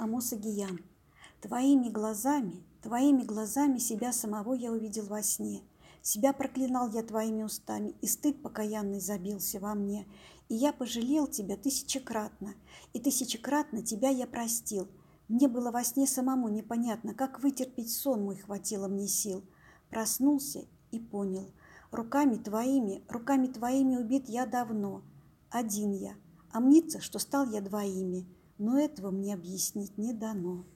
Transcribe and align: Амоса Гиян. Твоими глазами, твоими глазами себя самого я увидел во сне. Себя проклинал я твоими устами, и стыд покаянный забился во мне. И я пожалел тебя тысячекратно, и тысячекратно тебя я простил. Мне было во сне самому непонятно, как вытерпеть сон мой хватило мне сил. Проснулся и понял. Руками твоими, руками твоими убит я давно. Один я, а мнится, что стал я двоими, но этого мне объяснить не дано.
Амоса 0.00 0.36
Гиян. 0.36 0.80
Твоими 1.42 1.90
глазами, 1.90 2.64
твоими 2.82 3.22
глазами 3.22 3.76
себя 3.76 4.12
самого 4.14 4.54
я 4.54 4.72
увидел 4.72 5.04
во 5.04 5.22
сне. 5.22 5.62
Себя 6.00 6.32
проклинал 6.32 6.90
я 6.90 7.02
твоими 7.02 7.42
устами, 7.42 7.94
и 8.00 8.06
стыд 8.06 8.40
покаянный 8.42 9.00
забился 9.00 9.60
во 9.60 9.74
мне. 9.74 10.06
И 10.48 10.54
я 10.54 10.72
пожалел 10.72 11.26
тебя 11.26 11.58
тысячекратно, 11.58 12.54
и 12.94 13.00
тысячекратно 13.00 13.82
тебя 13.82 14.08
я 14.08 14.26
простил. 14.26 14.88
Мне 15.28 15.48
было 15.48 15.70
во 15.70 15.84
сне 15.84 16.06
самому 16.06 16.48
непонятно, 16.48 17.12
как 17.12 17.42
вытерпеть 17.42 17.92
сон 17.92 18.24
мой 18.24 18.36
хватило 18.36 18.88
мне 18.88 19.06
сил. 19.06 19.44
Проснулся 19.90 20.64
и 20.90 20.98
понял. 20.98 21.52
Руками 21.90 22.36
твоими, 22.36 23.02
руками 23.08 23.48
твоими 23.48 23.96
убит 23.96 24.30
я 24.30 24.46
давно. 24.46 25.02
Один 25.50 25.92
я, 25.92 26.14
а 26.52 26.60
мнится, 26.60 27.00
что 27.02 27.18
стал 27.18 27.50
я 27.50 27.60
двоими, 27.60 28.26
но 28.60 28.78
этого 28.78 29.10
мне 29.10 29.32
объяснить 29.32 29.96
не 29.96 30.12
дано. 30.12 30.66